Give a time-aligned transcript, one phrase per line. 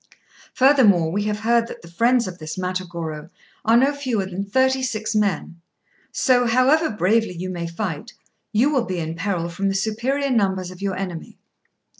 [0.55, 3.29] Furthermore, we have heard that the friends of this Matagorô
[3.63, 5.61] are no fewer than thirty six men;
[6.11, 8.13] so, however bravely you may fight,
[8.51, 11.37] you will be in peril from the superior numbers of your enemy.